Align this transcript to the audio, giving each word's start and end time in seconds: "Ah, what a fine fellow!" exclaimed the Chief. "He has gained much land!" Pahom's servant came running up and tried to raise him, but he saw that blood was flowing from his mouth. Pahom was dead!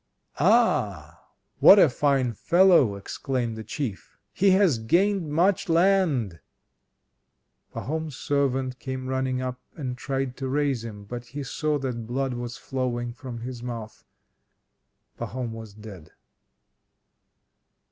"Ah, 0.39 1.27
what 1.59 1.77
a 1.77 1.87
fine 1.87 2.33
fellow!" 2.33 2.95
exclaimed 2.95 3.55
the 3.55 3.63
Chief. 3.63 4.17
"He 4.33 4.49
has 4.49 4.79
gained 4.79 5.29
much 5.31 5.69
land!" 5.69 6.39
Pahom's 7.71 8.15
servant 8.15 8.79
came 8.79 9.07
running 9.07 9.43
up 9.43 9.59
and 9.75 9.95
tried 9.95 10.35
to 10.37 10.47
raise 10.47 10.83
him, 10.83 11.03
but 11.03 11.23
he 11.37 11.43
saw 11.43 11.77
that 11.77 12.07
blood 12.07 12.33
was 12.33 12.57
flowing 12.57 13.13
from 13.13 13.41
his 13.41 13.61
mouth. 13.61 14.03
Pahom 15.19 15.51
was 15.51 15.75
dead! 15.75 16.09